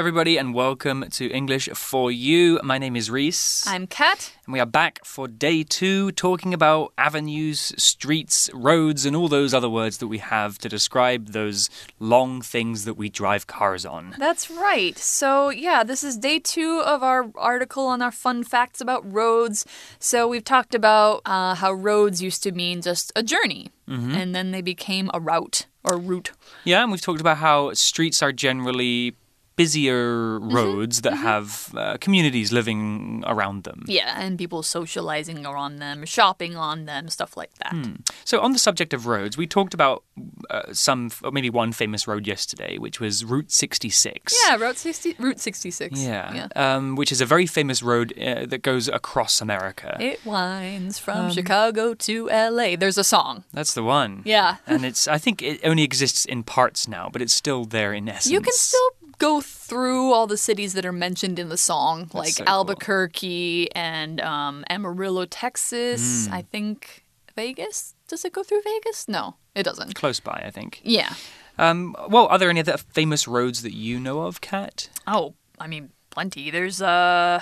[0.00, 2.58] Everybody, and welcome to English for You.
[2.64, 3.66] My name is Reese.
[3.66, 4.32] I'm Kat.
[4.46, 9.52] And we are back for day two talking about avenues, streets, roads, and all those
[9.52, 11.68] other words that we have to describe those
[11.98, 14.14] long things that we drive cars on.
[14.18, 14.96] That's right.
[14.96, 19.66] So, yeah, this is day two of our article on our fun facts about roads.
[19.98, 24.22] So, we've talked about uh, how roads used to mean just a journey, mm -hmm.
[24.22, 26.32] and then they became a route or route.
[26.64, 29.14] Yeah, and we've talked about how streets are generally
[29.56, 30.56] busier mm-hmm.
[30.56, 31.32] roads that mm -hmm.
[31.32, 33.80] have uh, communities living around them.
[33.86, 37.72] Yeah, and people socializing around them, shopping on them, stuff like that.
[37.72, 37.94] Hmm.
[38.24, 40.02] So, on the subject of roads, we talked about
[40.50, 44.34] uh, some, maybe one famous road yesterday, which was Route 66.
[44.46, 46.00] Yeah, Route 60, Route 66.
[46.00, 46.76] Yeah, yeah.
[46.76, 49.96] Um, which is a very famous road uh, that goes across America.
[50.00, 52.76] It winds from um, Chicago to LA.
[52.76, 53.44] There's a song.
[53.52, 54.22] That's the one.
[54.24, 57.92] Yeah, and it's I think it only exists in parts now, but it's still there
[57.92, 58.32] in essence.
[58.32, 58.90] You can still
[59.20, 63.68] go through all the cities that are mentioned in the song, That's like so Albuquerque
[63.72, 63.80] cool.
[63.80, 66.26] and um, Amarillo, Texas.
[66.26, 66.32] Mm.
[66.32, 67.04] I think
[67.36, 67.94] Vegas.
[68.08, 69.06] Does it go through Vegas?
[69.06, 69.94] No, it doesn't.
[69.94, 70.80] Close by, I think.
[70.82, 71.14] Yeah.
[71.58, 74.88] Um, well, are there any other famous roads that you know of, Kat?
[75.06, 76.50] Oh, I mean, plenty.
[76.50, 77.40] There's uh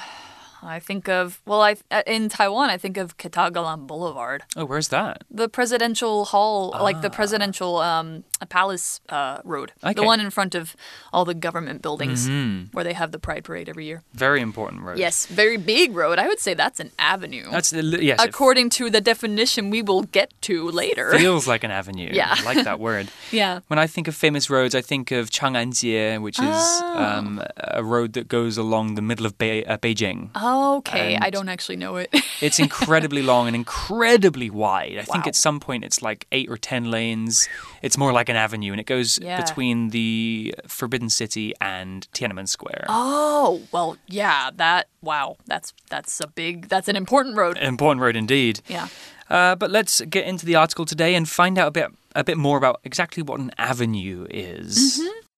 [0.62, 4.42] I think of well, I uh, in Taiwan, I think of Ketagalan Boulevard.
[4.56, 5.24] Oh, where's that?
[5.30, 6.82] The presidential hall, ah.
[6.82, 7.14] like the ah.
[7.20, 9.94] presidential um, palace uh, road, okay.
[9.94, 10.74] the one in front of
[11.12, 12.74] all the government buildings, mm -hmm.
[12.74, 14.02] where they have the Pride Parade every year.
[14.12, 14.98] Very important road.
[14.98, 16.18] Yes, very big road.
[16.18, 17.46] I would say that's an avenue.
[17.50, 17.72] That's
[18.10, 18.18] yes.
[18.20, 21.18] According to the definition we will get to later.
[21.18, 22.10] Feels like an avenue.
[22.12, 23.06] Yeah, I like that word.
[23.40, 23.60] yeah.
[23.68, 27.04] When I think of famous roads, I think of Chang'anjie, which is oh.
[27.04, 30.30] um, a road that goes along the middle of Be uh, Beijing.
[30.34, 30.47] Oh.
[30.48, 32.10] Okay, and I don't actually know it.
[32.40, 34.94] it's incredibly long and incredibly wide.
[34.94, 35.12] I wow.
[35.12, 37.48] think at some point it's like eight or ten lanes.
[37.82, 39.40] It's more like an avenue, and it goes yeah.
[39.40, 42.86] between the Forbidden City and Tiananmen Square.
[42.88, 44.50] Oh well, yeah.
[44.56, 47.56] That wow, that's that's a big, that's an important road.
[47.58, 48.60] An important road indeed.
[48.68, 48.88] Yeah.
[49.30, 52.38] Uh, but let's get into the article today and find out a bit a bit
[52.38, 54.98] more about exactly what an avenue is.
[54.98, 55.28] Mm -hmm.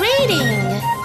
[0.00, 0.95] Reading.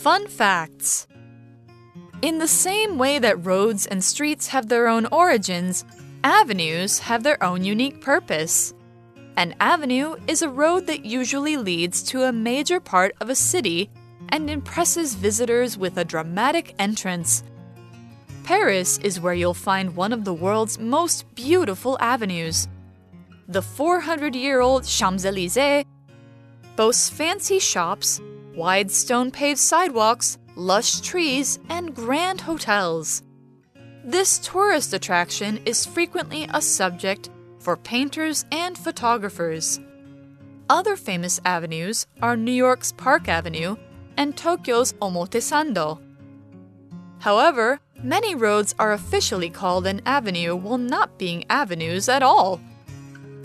[0.00, 1.06] Fun facts
[2.22, 5.84] In the same way that roads and streets have their own origins,
[6.24, 8.72] avenues have their own unique purpose.
[9.36, 13.90] An avenue is a road that usually leads to a major part of a city
[14.30, 17.42] and impresses visitors with a dramatic entrance.
[18.42, 22.68] Paris is where you'll find one of the world's most beautiful avenues.
[23.48, 25.84] The 400 year old Champs Elysees
[26.74, 28.18] boasts fancy shops
[28.54, 33.22] wide stone paved sidewalks, lush trees, and grand hotels.
[34.04, 39.78] This tourist attraction is frequently a subject for painters and photographers.
[40.68, 43.76] Other famous avenues are New York's Park Avenue
[44.16, 46.00] and Tokyo's Omotesando.
[47.18, 52.60] However, many roads are officially called an avenue while not being avenues at all.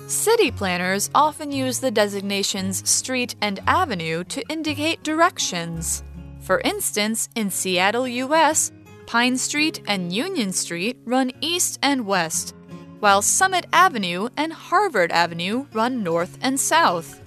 [0.08, 6.04] City planners often use the designations street and avenue to indicate directions.
[6.42, 8.72] For instance, in Seattle, US,
[9.08, 12.54] Pine Street and Union Street run east and west,
[13.00, 17.20] while Summit Avenue and Harvard Avenue run north and south.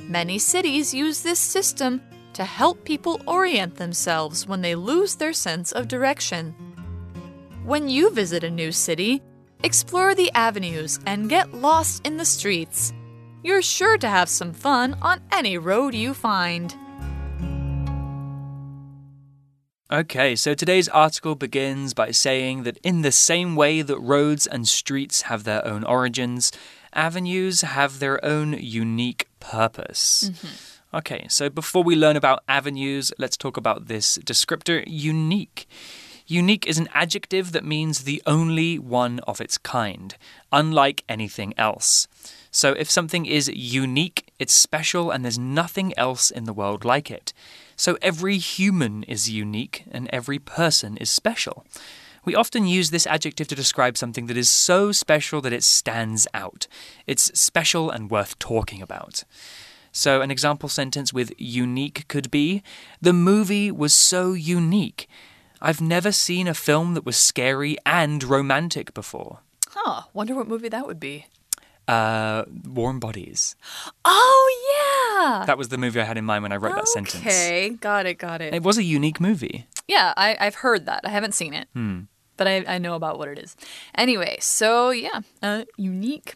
[0.00, 2.00] Many cities use this system
[2.32, 6.54] to help people orient themselves when they lose their sense of direction.
[7.64, 9.22] When you visit a new city,
[9.64, 12.92] Explore the avenues and get lost in the streets.
[13.42, 16.76] You're sure to have some fun on any road you find.
[19.90, 24.68] Okay, so today's article begins by saying that in the same way that roads and
[24.68, 26.52] streets have their own origins,
[26.92, 30.28] avenues have their own unique purpose.
[30.28, 30.98] Mm -hmm.
[30.98, 35.66] Okay, so before we learn about avenues, let's talk about this descriptor unique.
[36.26, 40.16] Unique is an adjective that means the only one of its kind,
[40.50, 42.08] unlike anything else.
[42.50, 47.10] So if something is unique, it's special and there's nothing else in the world like
[47.10, 47.34] it.
[47.76, 51.66] So every human is unique and every person is special.
[52.24, 56.26] We often use this adjective to describe something that is so special that it stands
[56.32, 56.66] out.
[57.06, 59.24] It's special and worth talking about.
[59.92, 62.62] So, an example sentence with unique could be
[63.00, 65.06] The movie was so unique.
[65.64, 69.38] I've never seen a film that was scary and romantic before.
[69.70, 70.02] Huh.
[70.12, 71.26] Wonder what movie that would be.
[71.88, 73.56] Uh, Warm Bodies.
[74.04, 75.46] Oh, yeah.
[75.46, 76.80] That was the movie I had in mind when I wrote okay.
[76.80, 77.24] that sentence.
[77.24, 78.52] Okay, got it, got it.
[78.52, 79.66] It was a unique movie.
[79.88, 81.00] Yeah, I, have heard that.
[81.04, 81.68] I haven't seen it.
[81.72, 82.02] Hmm.
[82.36, 83.56] but I, I know about what it is.
[83.94, 86.34] Anyway, so yeah, uh, unique.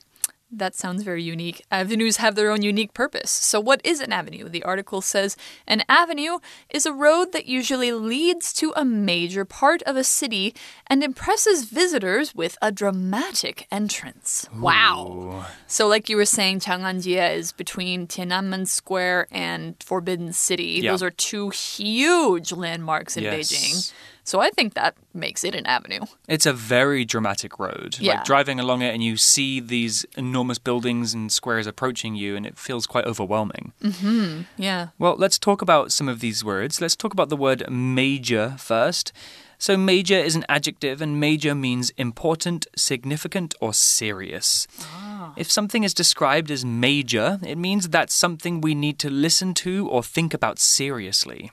[0.50, 1.62] That sounds very unique.
[1.70, 3.30] Avenues have their own unique purpose.
[3.30, 4.48] So, what is an avenue?
[4.48, 5.36] The article says
[5.66, 6.38] an avenue
[6.70, 10.54] is a road that usually leads to a major part of a city
[10.86, 14.48] and impresses visitors with a dramatic entrance.
[14.58, 15.44] Wow.
[15.66, 20.80] So, like you were saying, Chang'anjie is between Tiananmen Square and Forbidden City.
[20.82, 20.92] Yeah.
[20.92, 23.52] Those are two huge landmarks in Yes.
[23.52, 23.92] Beijing.
[24.28, 26.00] So, I think that makes it an avenue.
[26.28, 27.96] It's a very dramatic road.
[27.98, 28.16] Yeah.
[28.16, 32.44] Like driving along it and you see these enormous buildings and squares approaching you, and
[32.44, 33.72] it feels quite overwhelming.
[33.82, 34.42] Mm-hmm.
[34.58, 34.88] Yeah.
[34.98, 36.78] Well, let's talk about some of these words.
[36.78, 39.14] Let's talk about the word major first.
[39.56, 44.68] So, major is an adjective, and major means important, significant, or serious.
[44.82, 45.32] Ah.
[45.36, 49.88] If something is described as major, it means that's something we need to listen to
[49.88, 51.50] or think about seriously.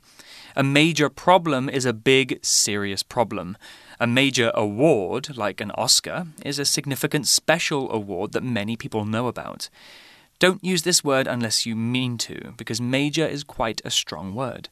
[0.58, 3.58] A major problem is a big, serious problem.
[4.00, 9.28] A major award, like an Oscar, is a significant special award that many people know
[9.28, 9.70] about.
[10.40, 14.70] Don't use this word unless you mean to, because major is quite a strong word.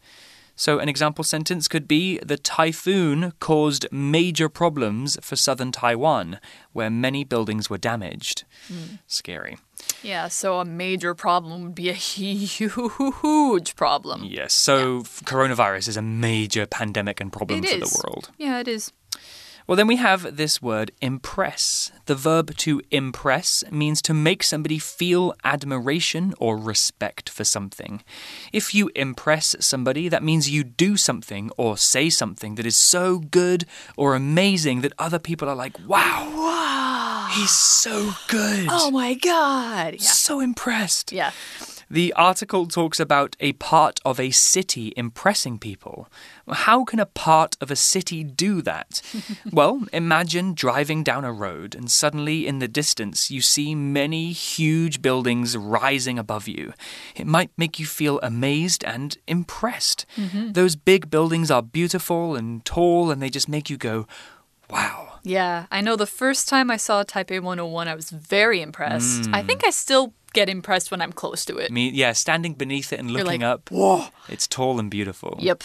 [0.55, 6.39] So, an example sentence could be The typhoon caused major problems for southern Taiwan,
[6.73, 8.43] where many buildings were damaged.
[8.67, 8.95] Hmm.
[9.07, 9.57] Scary.
[10.03, 14.23] Yeah, so a major problem would be a huge problem.
[14.23, 17.91] Yes, so f- coronavirus is a major pandemic and problem It for is.
[17.91, 18.29] the world.
[18.37, 18.91] Yeah, it is.
[19.65, 21.91] Well, then we have this word impress.
[22.05, 28.03] The verb to impress means to make somebody feel admiration or respect for something.
[28.51, 33.19] If you impress somebody, that means you do something or say something that is so
[33.19, 33.65] good
[33.95, 36.82] or amazing that other people are like, wow, Wow.
[37.33, 38.67] He's so good.
[38.69, 39.95] Oh my god.
[39.95, 39.99] Yeah.
[39.99, 41.11] So impressed.
[41.11, 41.31] Yeah.
[41.89, 46.07] The article talks about a part of a city impressing people.
[46.49, 48.99] How can a part of a city do that?
[49.51, 55.03] well, imagine driving down a road and suddenly in the distance you see many huge
[55.03, 56.73] buildings rising above you.
[57.15, 60.07] It might make you feel amazed and impressed.
[60.15, 60.53] Mm-hmm.
[60.53, 64.07] Those big buildings are beautiful and tall and they just make you go,
[64.67, 65.12] wow.
[65.23, 69.29] Yeah, I know the first time I saw Taipei 101, I was very impressed.
[69.31, 69.47] I hmm.
[69.47, 71.71] think I still get impressed when I'm close to it.
[71.71, 73.71] Me, yeah, standing beneath it and looking like, up.
[73.71, 74.07] Whoa.
[74.27, 75.37] It's tall and beautiful.
[75.39, 75.63] Yep.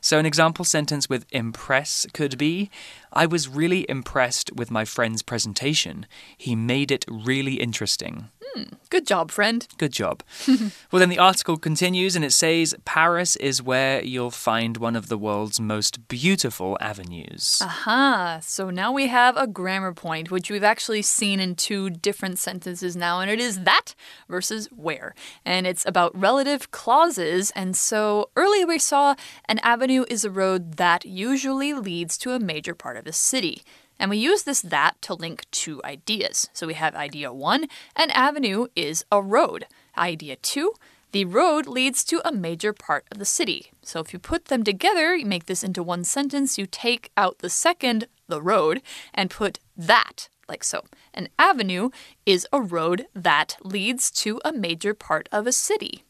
[0.00, 2.70] So, an example sentence with impress could be
[3.12, 6.06] I was really impressed with my friend's presentation.
[6.36, 8.28] He made it really interesting.
[8.54, 9.66] Hmm, good job, friend.
[9.76, 10.22] Good job.
[10.90, 15.08] well, then the article continues and it says Paris is where you'll find one of
[15.08, 17.60] the world's most beautiful avenues.
[17.62, 18.40] Aha.
[18.42, 22.96] So now we have a grammar point, which we've actually seen in two different sentences
[22.96, 23.94] now, and it is that
[24.28, 25.14] versus where.
[25.44, 27.50] And it's about relative clauses.
[27.52, 29.14] And so earlier we saw
[29.46, 33.62] an avenue is a road that usually leads to a major part of a city.
[33.98, 36.48] And we use this that to link two ideas.
[36.52, 39.66] So we have idea one an avenue is a road.
[39.96, 40.74] Idea two
[41.12, 43.72] the road leads to a major part of the city.
[43.82, 47.38] So if you put them together, you make this into one sentence, you take out
[47.38, 48.82] the second, the road,
[49.14, 50.84] and put that, like so.
[51.14, 51.88] An avenue
[52.26, 56.04] is a road that leads to a major part of a city.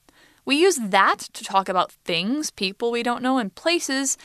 [0.45, 4.18] We use that to talk about things, people we don't know, and places.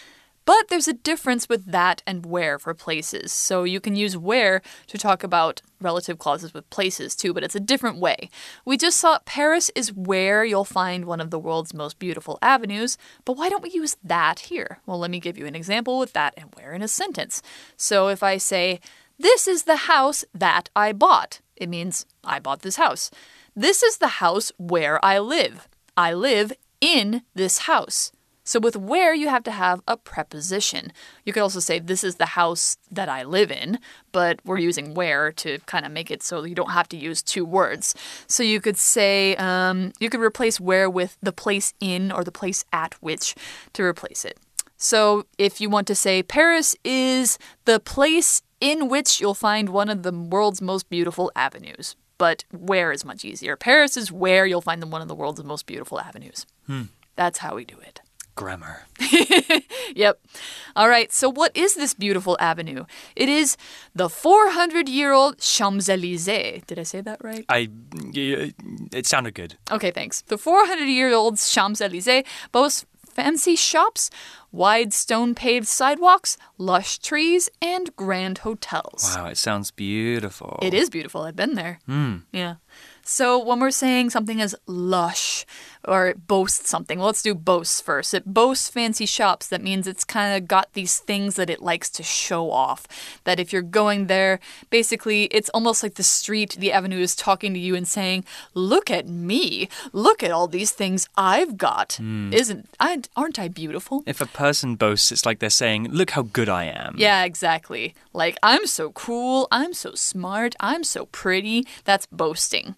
[0.46, 3.32] But there's a difference with that and where for places.
[3.32, 7.56] So you can use where to talk about relative clauses with places too, but it's
[7.56, 8.30] a different way.
[8.66, 12.98] We just saw Paris is where you'll find one of the world's most beautiful avenues,
[13.26, 14.80] but why don't we use that here?
[14.86, 17.42] Well, let me give you an example with that and where in a sentence.
[17.78, 18.80] So if I say,
[19.20, 23.12] This is the house that I bought, it means I bought this house.
[23.56, 25.68] This is the house where I live.
[25.96, 28.12] I live in this house.
[28.44, 30.92] So with where you have to have a preposition.
[31.26, 33.80] You could also say this is the house that I live in,
[34.12, 37.22] but we're using where to kind of make it so you don't have to use
[37.22, 37.96] two words.
[38.28, 42.32] So you could say um, you could replace where with the place in or the
[42.32, 43.36] place at which
[43.74, 44.38] to replace it.
[44.78, 49.90] So if you want to say Paris is the place in which you'll find one
[49.90, 51.96] of the world's most beautiful avenues.
[52.18, 53.56] But where is much easier.
[53.56, 56.46] Paris is where you'll find one of the world's most beautiful avenues.
[57.16, 58.02] That's how we do it.
[58.36, 58.84] Grammar.
[59.96, 60.20] Yep.
[60.76, 61.12] All right.
[61.14, 62.86] So, what is this beautiful avenue?
[63.16, 63.58] It is
[63.94, 66.64] the 400 year old Champs Elysees.
[66.66, 67.46] Did I say that right?
[67.48, 67.70] I.
[68.16, 69.58] It sounded good.
[69.72, 70.22] Okay, thanks.
[70.22, 74.10] The 400 year old Champs Elysees boasts fancy shops,
[74.52, 79.14] wide stone paved sidewalks, lush trees, and grand hotels.
[79.16, 80.58] Wow, it sounds beautiful.
[80.62, 81.22] It is beautiful.
[81.22, 81.80] I've been there.
[81.86, 82.18] Hmm.
[82.32, 82.56] Yeah.
[83.06, 85.46] So when we're saying something is lush,
[85.86, 86.98] or it boasts something.
[87.00, 88.14] Well, let's do boasts first.
[88.14, 89.48] It boasts fancy shops.
[89.48, 92.88] That means it's kind of got these things that it likes to show off.
[93.26, 97.54] That if you're going there, basically, it's almost like the street, the avenue is talking
[97.54, 98.24] to you and saying,
[98.54, 99.70] Look at me.
[99.92, 101.94] Look at all these things I've got.
[101.94, 102.32] Hmm.
[102.34, 104.04] Isn't I aren't I beautiful?
[104.06, 106.96] If a person boasts, it's like they're saying, Look how good I am.
[106.98, 107.96] Yeah, exactly.
[108.14, 111.68] Like, I'm so cool, I'm so smart, I'm so pretty.
[111.84, 112.76] That's boasting.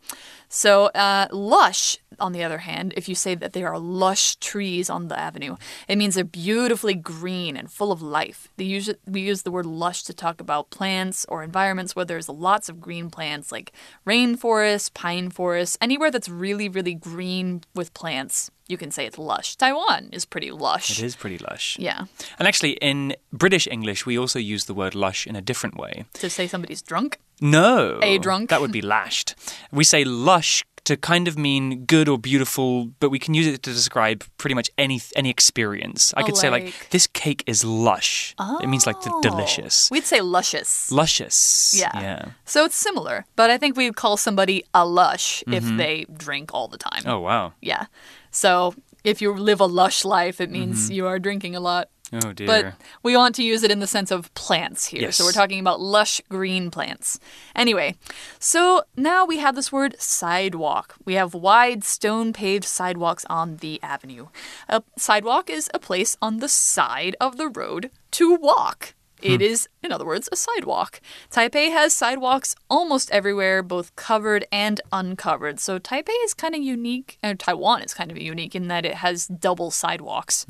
[0.55, 4.89] So, uh, lush, on the other hand, if you say that there are lush trees
[4.89, 5.57] on the avenue,
[5.89, 8.47] it means they're beautifully green and full of life.
[8.55, 12.29] They use, we use the word lush to talk about plants or environments where there's
[12.29, 13.73] lots of green plants, like
[14.07, 18.49] rainforest, pine forest, anywhere that's really, really green with plants.
[18.69, 19.57] You can say it's lush.
[19.57, 20.89] Taiwan is pretty lush.
[20.97, 21.77] It is pretty lush.
[21.77, 22.05] Yeah.
[22.39, 26.05] And actually, in British English, we also use the word lush in a different way.
[26.13, 27.19] To say somebody's drunk.
[27.41, 27.99] No.
[28.01, 28.49] A drunk?
[28.49, 29.35] That would be lashed.
[29.71, 33.63] We say lush to kind of mean good or beautiful, but we can use it
[33.63, 36.13] to describe pretty much any any experience.
[36.15, 38.35] I Oh, could say like this cake is lush.
[38.61, 39.21] It means like the Oh.
[39.21, 39.89] delicious.
[39.89, 40.91] We'd say luscious.
[40.91, 41.73] Luscious.
[41.75, 41.89] Yeah.
[41.99, 42.25] Yeah.
[42.45, 46.67] So it's similar, but I think we'd call somebody a lush if they drink all
[46.67, 47.01] the time.
[47.01, 47.09] Mm-hmm.
[47.09, 47.53] Oh wow.
[47.61, 47.85] Yeah.
[48.29, 51.89] So if you live a lush life, it means you are drinking a lot.
[52.13, 52.47] Oh dear.
[52.47, 55.01] But we want to use it in the sense of plants here.
[55.01, 55.17] Yes.
[55.17, 57.19] So we're talking about lush green plants.
[57.55, 57.95] Anyway,
[58.39, 60.95] so now we have this word sidewalk.
[61.03, 64.27] We have wide stone paved sidewalks on the avenue.
[64.69, 68.93] A sidewalk is a place on the side of the road to walk.
[69.33, 71.01] It is, in other words, a sidewalk.
[71.31, 75.59] Taipei has sidewalks almost everywhere, both covered and uncovered.
[75.59, 78.95] So Taipei is kind of unique, or Taiwan is kind of unique in that it
[78.95, 80.45] has double sidewalks.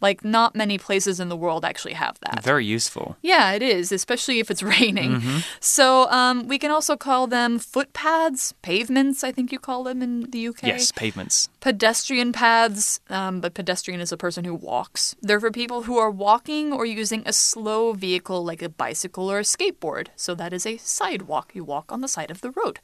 [0.00, 2.42] Like, not many places in the world actually have that.
[2.44, 3.16] Very useful.
[3.22, 5.22] Yeah, it is, especially if it's raining.
[5.60, 10.30] So um, we can also call them footpaths, pavements, I think you call them in
[10.30, 10.62] the UK.
[10.64, 11.48] Yes, pavements.
[11.60, 15.16] Pedestrian paths, um, but pedestrian is a person who walks.
[15.22, 18.05] They're for people who are walking or using a slow vehicle
[18.44, 20.08] like a bicycle or a skateboard.
[20.16, 21.52] So that is a sidewalk.
[21.54, 22.80] You walk on the side of the road.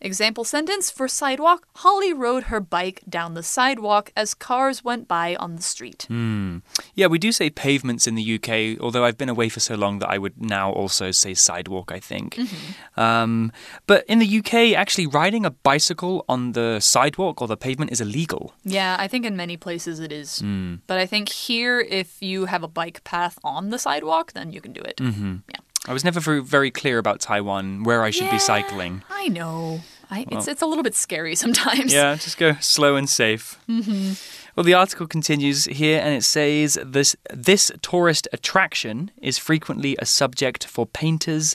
[0.00, 5.36] Example sentence for sidewalk Holly rode her bike down the sidewalk as cars went by
[5.36, 6.06] on the street.
[6.94, 9.98] Yeah, we do say pavements in the UK, although I've been away for so long
[10.00, 12.38] that I would now also say sidewalk, I think.
[12.96, 13.52] Um,
[13.86, 18.00] but in the UK, actually, riding a bicycle on the sidewalk or the pavement is
[18.00, 18.54] illegal.
[18.64, 20.42] Yeah, I think in many places it is.
[20.86, 24.60] But I think here, if you have a bike path on the sidewalk, then you
[24.60, 24.96] can do it.
[24.96, 25.36] Mm-hmm.
[25.48, 25.60] Yeah.
[25.88, 29.02] I was never very, very clear about Taiwan, where I should be cycling.
[29.08, 29.80] I know.
[30.10, 31.92] I, it's, it's a little bit scary sometimes.
[31.92, 33.58] Yeah, just go slow and safe.
[33.68, 34.14] Mm-hmm.
[34.56, 40.06] Well, the article continues here and it says this this tourist attraction is frequently a
[40.06, 41.54] subject for painters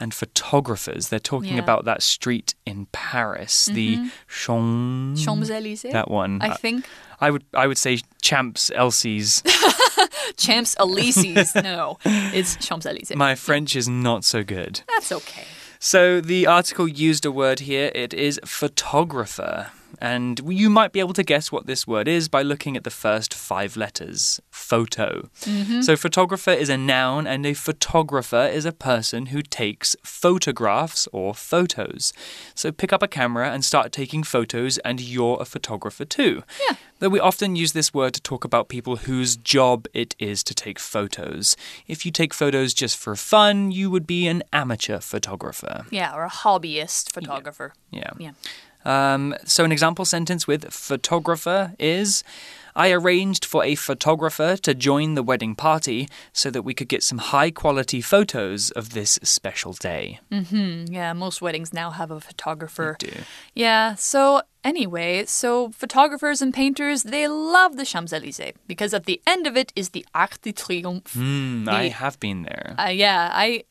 [0.00, 1.08] and photographers.
[1.08, 1.62] They're talking Yeah.
[1.62, 4.08] about that street in Paris, the mm-hmm.
[4.28, 5.24] Champs.
[5.24, 5.92] Champs Elysees.
[5.92, 6.38] That one.
[6.42, 6.86] I uh, think.
[7.20, 9.42] I would I would say Champs Elsie's.
[10.36, 11.54] Champs Elysees.
[11.54, 13.16] no, it's Champs Elysees.
[13.16, 14.82] My French is not so good.
[14.88, 15.44] That's okay.
[15.78, 17.92] So the article used a word here.
[17.94, 19.70] It is photographer.
[20.00, 22.90] And you might be able to guess what this word is by looking at the
[22.90, 25.28] first five letters photo.
[25.40, 25.82] Mm-hmm.
[25.82, 31.34] So, photographer is a noun, and a photographer is a person who takes photographs or
[31.34, 32.12] photos.
[32.54, 36.42] So, pick up a camera and start taking photos, and you're a photographer too.
[36.68, 36.76] Yeah.
[37.00, 40.54] Though we often use this word to talk about people whose job it is to
[40.54, 41.56] take photos.
[41.86, 45.86] If you take photos just for fun, you would be an amateur photographer.
[45.90, 47.74] Yeah, or a hobbyist photographer.
[47.90, 48.10] Yeah.
[48.18, 48.30] Yeah.
[48.84, 52.24] Um, so, an example sentence with photographer is
[52.76, 57.02] I arranged for a photographer to join the wedding party so that we could get
[57.02, 60.20] some high quality photos of this special day.
[60.30, 60.92] Mm -hmm.
[60.92, 62.96] Yeah, most weddings now have a photographer.
[62.98, 63.06] Do.
[63.54, 69.20] Yeah, so anyway, so photographers and painters, they love the Champs Elysees because at the
[69.24, 71.12] end of it is the Arc de Triomphe.
[71.12, 72.74] Hmm, I have been there.
[72.78, 73.64] Uh, yeah, I,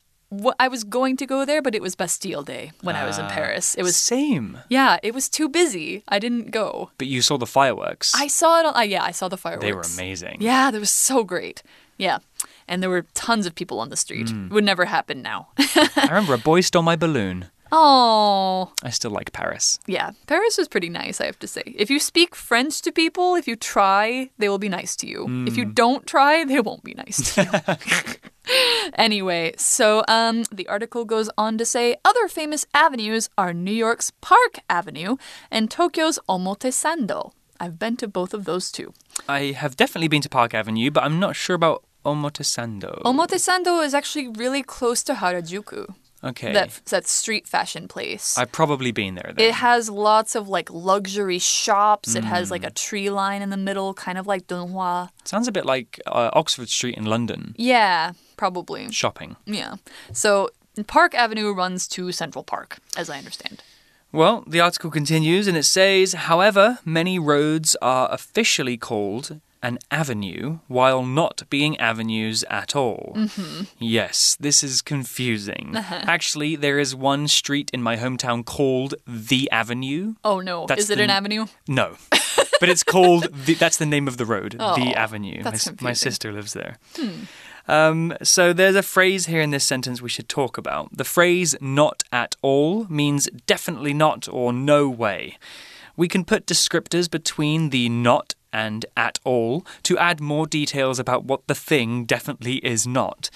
[0.58, 3.24] I was going to go there, but it was Bastille Day when I was in
[3.26, 3.30] Ah.
[3.30, 3.74] Paris.
[3.74, 4.58] It was, same.
[4.68, 6.02] yeah, it was too busy.
[6.08, 6.90] I didn't go.
[6.98, 8.12] But you saw the fireworks.
[8.14, 9.64] I saw it on, uh, yeah, I saw the fireworks.
[9.64, 10.36] they were amazing.
[10.40, 11.62] Yeah, that was so great.
[11.98, 12.18] Yeah.
[12.66, 14.30] And there were tons of people on the street.
[14.30, 14.48] Hmm.
[14.48, 15.48] Would never happen now.
[15.58, 17.46] I remember a boy stole my balloon.
[17.76, 19.80] Oh, I still like Paris.
[19.86, 20.12] yeah.
[20.28, 21.62] Paris is pretty nice, I have to say.
[21.66, 25.26] If you speak French to people, if you try, they will be nice to you.
[25.48, 28.14] If you don't try, they won't be nice to you.
[28.94, 34.12] anyway, so um, the article goes on to say other famous avenues are New York's
[34.20, 35.16] Park Avenue
[35.50, 37.32] and Tokyo's Omotesando.
[37.58, 38.92] I've been to both of those too.
[39.28, 43.02] I have definitely been to Park Avenue, but I'm not sure about Omotesando.
[43.02, 45.94] Omotesando is actually really close to Harajuku.
[46.24, 46.52] Okay.
[46.52, 48.38] That that street fashion place.
[48.38, 49.46] I've probably been there then.
[49.48, 52.14] It has lots of like luxury shops.
[52.14, 52.50] It has Mm.
[52.52, 55.10] like a tree line in the middle, kind of like Dunhua.
[55.24, 57.54] Sounds a bit like uh, Oxford Street in London.
[57.58, 58.90] Yeah, probably.
[58.90, 59.36] Shopping.
[59.44, 59.74] Yeah.
[60.12, 60.50] So
[60.86, 63.62] Park Avenue runs to Central Park, as I understand.
[64.12, 70.58] Well, the article continues and it says, however, many roads are officially called an avenue
[70.68, 73.14] while not being avenues at all.
[73.16, 73.64] Mm-hmm.
[73.78, 75.72] Yes, this is confusing.
[75.74, 76.02] Uh-huh.
[76.06, 80.14] Actually, there is one street in my hometown called The Avenue.
[80.22, 81.46] Oh no, That's is it an avenue?
[81.66, 81.96] No.
[82.60, 85.42] but it's called, the, that's the name of the road, Oh, The Avenue.
[85.42, 86.76] My, my sister lives there.
[86.96, 87.24] Hmm.
[87.66, 90.94] Um, so there's a phrase here in this sentence we should talk about.
[90.94, 95.38] The phrase not at all means definitely not or no way.
[95.96, 101.24] We can put descriptors between the not and at all to add more details about
[101.24, 103.28] what the thing definitely is not.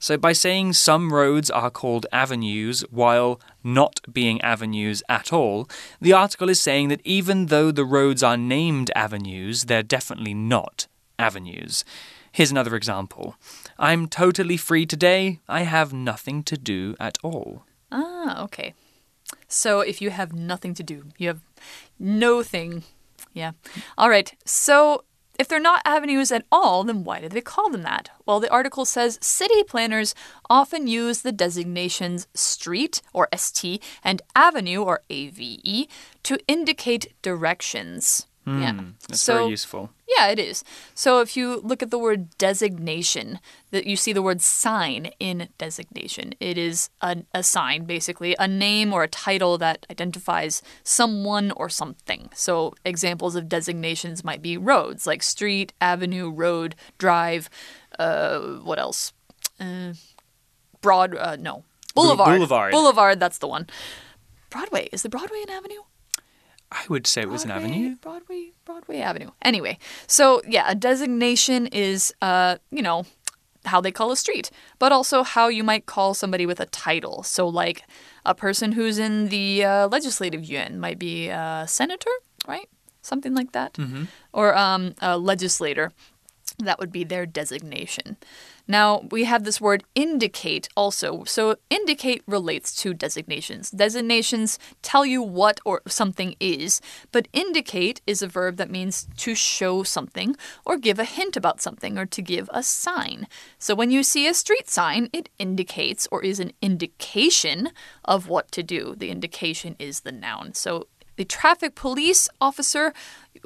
[0.00, 5.68] So, by saying some roads are called avenues while not being avenues at all,
[6.00, 10.88] the article is saying that even though the roads are named avenues, they're definitely not
[11.20, 11.84] avenues.
[12.32, 13.36] Here's another example
[13.78, 15.38] I'm totally free today.
[15.48, 17.64] I have nothing to do at all.
[17.92, 18.74] Ah, okay.
[19.46, 21.42] So if you have nothing to do, you have
[21.98, 22.82] no thing.
[23.32, 23.52] Yeah.
[23.96, 24.32] All right.
[24.44, 25.04] So
[25.38, 28.10] if they're not avenues at all, then why do they call them that?
[28.26, 30.14] Well, the article says city planners
[30.50, 35.88] often use the designations street or ST and avenue or AVE
[36.22, 38.26] to indicate directions.
[38.46, 38.72] Yeah.
[39.08, 39.90] That's so very useful.
[40.08, 40.64] yeah, it is.
[40.94, 43.38] So if you look at the word designation,
[43.70, 46.34] that you see the word sign in designation.
[46.40, 51.68] It is a, a sign, basically, a name or a title that identifies someone or
[51.68, 52.30] something.
[52.34, 57.48] So examples of designations might be roads, like street, avenue, road, drive.
[57.98, 59.12] Uh, what else?
[59.60, 59.92] Uh,
[60.80, 61.16] broad.
[61.16, 62.36] Uh, no, boulevard.
[62.36, 62.72] boulevard.
[62.72, 63.20] Boulevard.
[63.20, 63.68] That's the one.
[64.50, 64.88] Broadway.
[64.92, 65.82] Is the Broadway an avenue?
[66.72, 67.96] I would say it was an avenue.
[68.00, 69.30] Broadway, Broadway Avenue.
[69.42, 73.04] Anyway, so yeah, a designation is, uh, you know,
[73.66, 77.22] how they call a street, but also how you might call somebody with a title.
[77.22, 77.84] So, like
[78.24, 82.10] a person who's in the uh, legislative yuan might be a senator,
[82.48, 82.68] right?
[83.02, 83.76] Something like that,
[84.32, 85.92] or um, a legislator.
[86.58, 88.16] That would be their designation.
[88.68, 91.24] Now, we have this word indicate also.
[91.24, 93.70] So, indicate relates to designations.
[93.70, 99.34] Designations tell you what or something is, but indicate is a verb that means to
[99.34, 103.26] show something or give a hint about something or to give a sign.
[103.58, 107.70] So, when you see a street sign, it indicates or is an indication
[108.04, 108.94] of what to do.
[108.96, 110.54] The indication is the noun.
[110.54, 112.92] So, the traffic police officer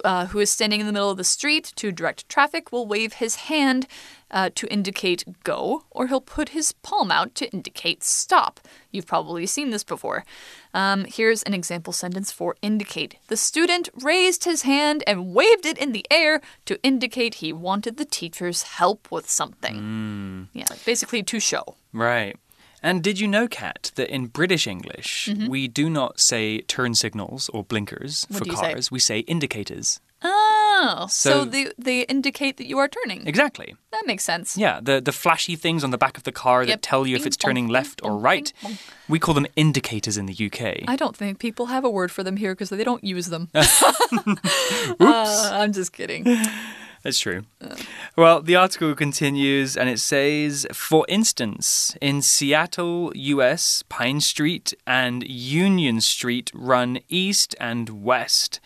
[0.05, 3.15] uh, who is standing in the middle of the street to direct traffic will wave
[3.15, 3.87] his hand
[4.31, 8.61] uh, to indicate go, or he'll put his palm out to indicate stop.
[8.91, 10.25] You've probably seen this before.
[10.75, 13.17] Um, here's an example sentence for indicate.
[13.29, 17.97] The student raised his hand and waved it in the air to indicate he wanted
[17.97, 20.49] the teacher's help with something.
[20.53, 21.77] Yeah, basically to show.
[21.93, 22.37] Right.
[22.87, 27.49] And did you know, Kat, that in British English, we do not say turn signals
[27.49, 28.27] or blinkers.
[28.29, 28.73] What for you say?
[28.75, 28.93] cars.
[28.93, 29.99] We say indicators.
[30.23, 33.27] Oh, so, So- they, they indicate that you are turning.
[33.27, 33.75] Exactly.
[33.91, 34.57] That makes sense.
[34.57, 36.69] Yeah, the, the flashy things on the back of the car Yep.
[36.69, 38.53] that tell you if it's turning bing left or right.
[38.63, 38.79] bing bong.
[39.09, 40.85] We call them indicators in the UK.
[40.87, 43.49] I don't think people have a word for them here because they don't use them.
[44.99, 46.25] Uh, I'm just kidding.
[47.03, 47.45] That's true.
[48.17, 55.27] Well, the article continues and it says, for instance, in Seattle, US, Pine Street and
[55.29, 58.61] Union Street run east and west,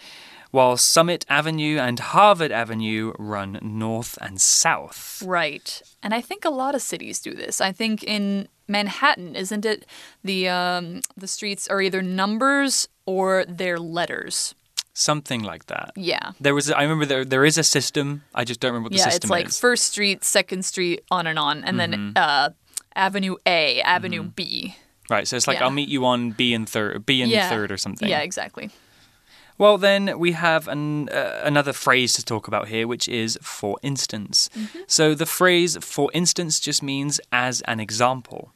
[0.50, 5.22] while Summit Avenue and Harvard Avenue run north and south.
[5.24, 5.82] Right.
[6.02, 7.60] And I think a lot of cities do this.
[7.60, 9.84] I think in Manhattan, isn't it?
[10.24, 14.54] The um, the streets are either numbers or they're letters.
[14.92, 15.92] Something like that.
[15.96, 16.33] Yeah.
[16.40, 18.22] There was, I remember there there is a system.
[18.35, 19.59] I just don't remember what the yeah, system it's like is.
[19.59, 22.50] First Street, Second Street, on and on, and then uh,
[22.94, 24.74] Avenue A, Avenue B.
[25.09, 25.64] right, so it's like yeah.
[25.64, 27.48] I'll meet you on B and third, B and Yeah.
[27.48, 28.09] third or something.
[28.09, 28.70] Yeah, exactly.
[29.59, 33.79] Well, then we have an, uh, another phrase to talk about here, which is for
[33.83, 34.48] instance.
[34.87, 38.53] So the phrase for instance just means as an example.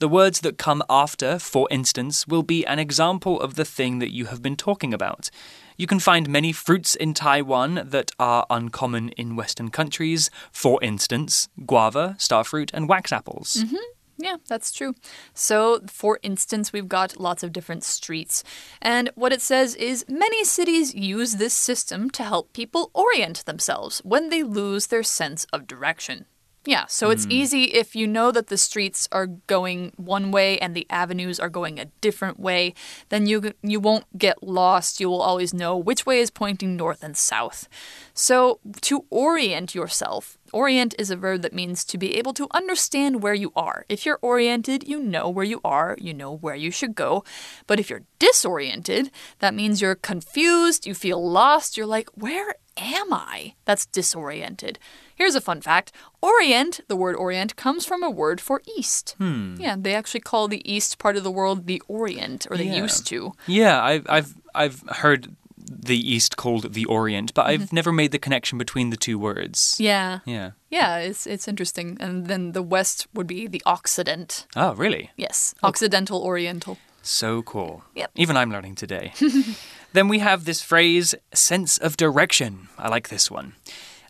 [0.00, 4.12] The words that come after for instance will be an example of the thing that
[4.12, 5.30] you have been talking about.
[5.78, 10.28] You can find many fruits in Taiwan that are uncommon in Western countries.
[10.50, 13.58] For instance, guava, starfruit, and wax apples.
[13.60, 13.76] Mm-hmm.
[14.18, 14.96] Yeah, that's true.
[15.34, 18.42] So, for instance, we've got lots of different streets.
[18.82, 24.00] And what it says is many cities use this system to help people orient themselves
[24.04, 26.26] when they lose their sense of direction.
[26.68, 27.32] Yeah, so it's hmm.
[27.32, 31.48] easy if you know that the streets are going one way and the avenues are
[31.48, 32.74] going a different way,
[33.08, 35.00] then you you won't get lost.
[35.00, 37.70] You will always know which way is pointing north and south.
[38.18, 43.22] So to orient yourself, orient is a verb that means to be able to understand
[43.22, 43.84] where you are.
[43.88, 47.22] If you're oriented, you know where you are, you know where you should go.
[47.68, 53.12] But if you're disoriented, that means you're confused, you feel lost, you're like, where am
[53.12, 53.54] I?
[53.66, 54.80] That's disoriented.
[55.14, 59.14] Here's a fun fact Orient, the word Orient, comes from a word for east.
[59.18, 59.54] Hmm.
[59.60, 62.82] Yeah, they actually call the east part of the world the Orient, or they Yeah.
[62.82, 63.34] used to.
[63.46, 65.36] Yeah, I've I've I've heard
[65.68, 67.46] the East called the Orient, but.
[67.46, 67.76] I've mm-hmm.
[67.76, 69.76] never made the connection between the two words.
[69.78, 70.20] Yeah.
[70.26, 70.50] Yeah.
[70.70, 71.96] Yeah, it's it's interesting.
[72.00, 74.46] And then the west would be the Occident.
[74.54, 75.10] Oh, really?
[75.16, 75.68] Yes, oh.
[75.68, 76.76] Occidental Oriental.
[77.02, 77.84] So cool.
[77.94, 78.10] Yep.
[78.16, 79.12] Even I'm learning today.
[79.92, 82.68] then we have this phrase, sense of direction.
[82.76, 83.54] I like this one.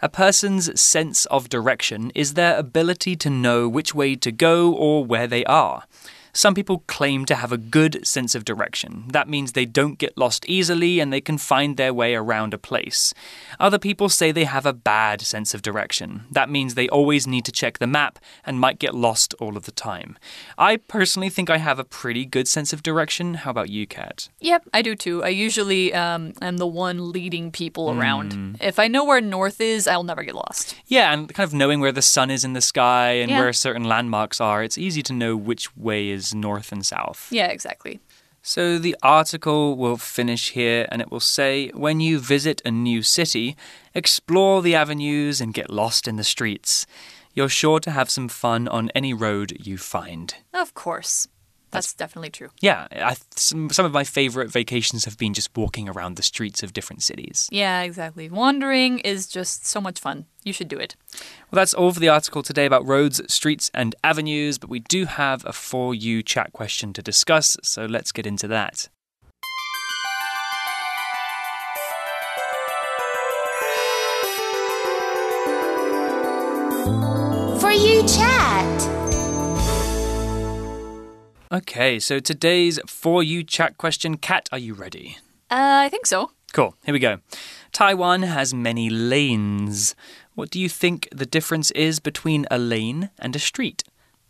[0.00, 5.04] A person's sense of direction is their ability to know which way to go or
[5.04, 5.84] where they are.
[6.32, 9.04] Some people claim to have a good sense of direction.
[9.08, 12.58] That means they don't get lost easily and they can find their way around a
[12.58, 13.14] place.
[13.58, 16.24] Other people say they have a bad sense of direction.
[16.30, 19.64] That means they always need to check the map and might get lost all of
[19.64, 20.16] the time.
[20.56, 23.34] I personally think I have a pretty good sense of direction.
[23.34, 24.28] How about you, Kat?
[24.40, 25.24] Yep, I do too.
[25.24, 28.58] I usually um, am the one leading people around.
[28.60, 30.74] If I know where north is, I'll never get lost.
[30.86, 33.40] Yeah, and kind of knowing where the sun is in the sky and Yeah.
[33.40, 37.28] where certain landmarks are, it's easy to know which way is north and south.
[37.30, 38.00] Yeah, exactly.
[38.42, 43.02] So the article will finish here and it will say when you visit a new
[43.02, 43.56] city,
[43.94, 46.86] explore the avenues and get lost in the streets.
[47.34, 50.34] You're sure to have some fun on any road you find.
[50.54, 51.28] Of course.
[51.70, 52.50] That's, definitely true.
[52.60, 56.62] Yeah, I, some, some of my favorite vacations have been just walking around the streets
[56.62, 57.48] of different cities.
[57.50, 58.28] Yeah, exactly.
[58.28, 60.26] Wandering is just so much fun.
[60.44, 60.96] You should do it.
[61.50, 65.04] Well, that's all for the article today about roads, streets, and avenues, but we do
[65.06, 68.88] have a For You chat question to discuss, so let's get into that.
[81.50, 84.18] Okay, so today's For You chat question.
[84.18, 85.16] Kat, are you ready?
[85.50, 86.30] Uh, I think so.
[86.52, 87.20] Cool, here we go.
[87.72, 89.94] Taiwan has many lanes.
[90.34, 93.82] What do you think the difference is between a lane and a street?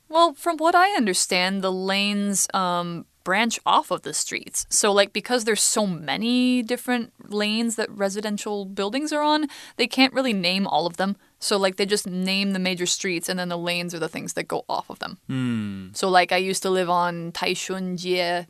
[0.09, 4.65] Well, from what I understand, the lanes um, branch off of the streets.
[4.71, 10.15] So, like, because there's so many different lanes that residential buildings are on, they can't
[10.15, 11.17] really name all of them.
[11.41, 14.33] So, like, they just name the major streets, and then the lanes are the things
[14.33, 15.19] that go off of them.
[15.29, 15.89] Hmm.
[15.93, 18.47] So, like, I used to live on Taishunjie,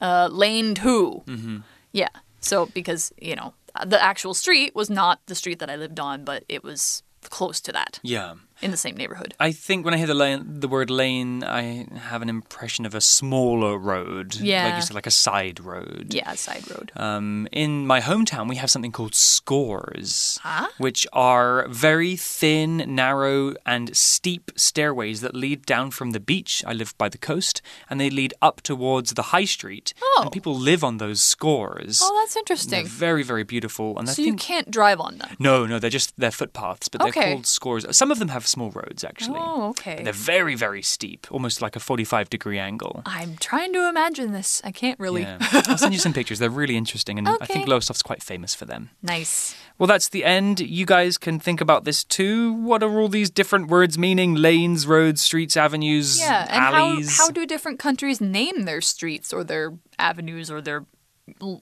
[0.00, 1.62] uh, Lane 2.
[1.92, 2.08] Yeah.
[2.40, 6.24] So, because, you know, the actual street was not the street that I lived on,
[6.24, 8.34] but it was close to that Yeah.
[8.60, 9.34] In the same neighborhood.
[9.40, 12.94] I think when I hear the lane, the word lane, I have an impression of
[12.94, 14.36] a smaller road.
[14.36, 14.76] Like Yeah.
[14.76, 16.12] you said, like a side road.
[16.14, 16.92] Yeah, side road.
[16.96, 20.68] Um, in my hometown, we have something called scores, Huh?
[20.78, 26.64] which are very thin, narrow, and steep stairways that lead down from the beach.
[26.66, 29.94] I live by the coast, and they lead up towards the high street.
[30.02, 30.20] Oh.
[30.22, 32.00] And people live on those scores.
[32.02, 32.86] Oh, that's They're interesting.
[32.86, 33.98] very, very beautiful.
[33.98, 35.36] And So you can't drive on them.
[35.38, 37.84] No, no, they're just they're footpaths, but they're called scores.
[37.96, 39.38] Some of them have small roads actually.
[39.40, 40.02] Oh, okay.
[40.02, 43.02] They're very, very steep, almost like a forty-five degree angle.
[43.06, 44.60] I'm trying to imagine this.
[44.64, 45.22] I can't really.
[45.22, 45.38] Yeah.
[45.68, 46.38] I'll send you some pictures.
[46.38, 47.64] They're really interesting, and I think Okay.
[47.66, 48.90] Lowestoft's quite famous for them.
[49.02, 49.54] Nice.
[49.78, 50.58] Well, that's the end.
[50.58, 52.52] You guys can think about this too.
[52.52, 54.34] What are all these different words meaning?
[54.34, 57.16] Lanes, roads, streets, avenues, Yeah, and alleys.
[57.16, 60.84] how how do different countries name their streets or their avenues or their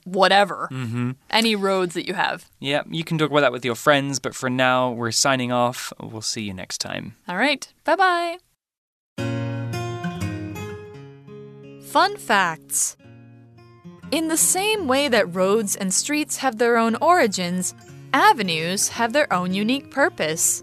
[0.05, 0.68] whatever?
[0.70, 1.12] Mm-hmm.
[1.31, 2.50] Any roads that you have.
[2.61, 5.92] Yeah, you can talk about that with your friends, but for now, we're signing off.
[6.00, 7.16] We'll see you next time.
[7.29, 7.72] All right.
[7.85, 8.38] Bye bye.
[11.83, 12.96] Fun facts.
[14.11, 17.74] In the same way that roads and streets have their own origins,
[18.12, 20.62] avenues have their own unique purpose.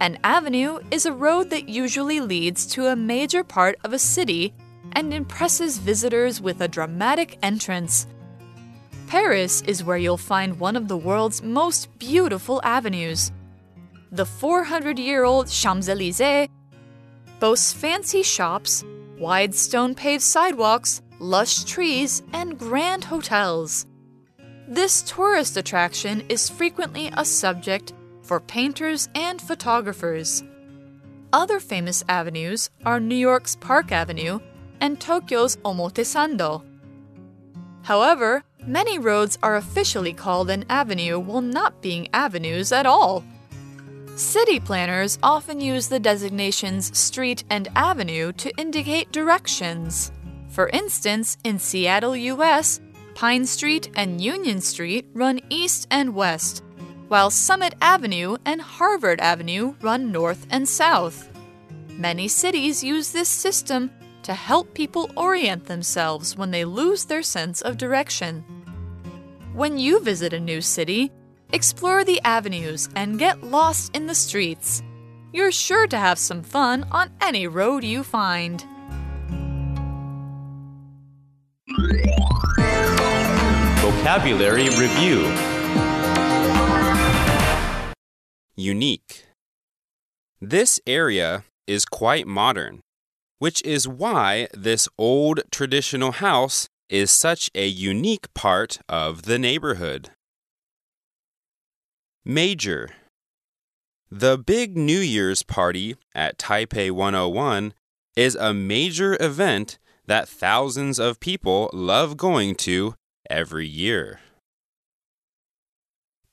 [0.00, 4.54] An avenue is a road that usually leads to a major part of a city
[4.92, 8.06] and impresses visitors with a dramatic entrance.
[9.10, 13.32] Paris is where you'll find one of the world's most beautiful avenues.
[14.12, 16.46] The 400 year old Champs Elysees
[17.40, 18.84] boasts fancy shops,
[19.18, 23.84] wide stone paved sidewalks, lush trees, and grand hotels.
[24.68, 27.92] This tourist attraction is frequently a subject
[28.22, 30.44] for painters and photographers.
[31.32, 34.38] Other famous avenues are New York's Park Avenue
[34.80, 36.69] and Tokyo's Omotesando.
[37.90, 43.24] However, many roads are officially called an avenue while not being avenues at all.
[44.14, 50.12] City planners often use the designations street and avenue to indicate directions.
[50.50, 52.80] For instance, in Seattle, US,
[53.16, 56.62] Pine Street and Union Street run east and west,
[57.08, 61.28] while Summit Avenue and Harvard Avenue run north and south.
[61.98, 63.90] Many cities use this system
[64.22, 68.44] to help people orient themselves when they lose their sense of direction.
[69.54, 71.10] When you visit a new city,
[71.52, 74.82] explore the avenues and get lost in the streets.
[75.32, 78.64] You're sure to have some fun on any road you find.
[83.80, 85.26] Vocabulary Review
[88.56, 89.24] Unique.
[90.40, 92.80] This area is quite modern,
[93.40, 100.10] which is why this old traditional house is such a unique part of the neighborhood.
[102.22, 102.90] Major.
[104.10, 107.72] The big New Year's party at Taipei 101
[108.14, 112.94] is a major event that thousands of people love going to
[113.30, 114.20] every year.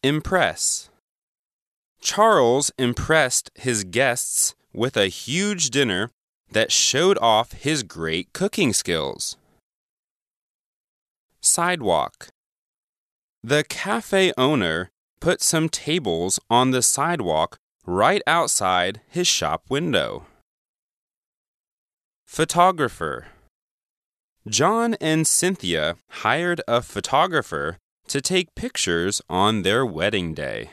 [0.03, 0.89] Impress.
[2.01, 6.11] Charles impressed his guests with a huge dinner
[6.51, 9.37] that showed off his great cooking skills.
[11.41, 12.29] Sidewalk.
[13.43, 20.25] The cafe owner put some tables on the sidewalk right outside his shop window.
[22.25, 23.27] Photographer.
[24.47, 30.71] John and Cynthia hired a photographer to take pictures on their wedding day.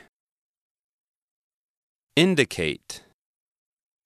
[2.15, 3.04] Indicate.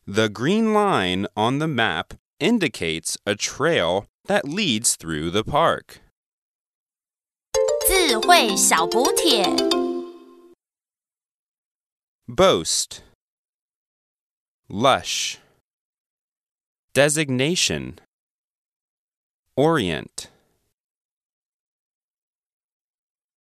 [0.08, 6.00] The green line on the map indicates a trail that leads through the park.
[7.86, 9.44] 智慧小补帖。
[12.26, 13.02] Boast.
[14.68, 15.38] Lush.
[16.94, 17.98] Designation.
[19.56, 20.28] Orient.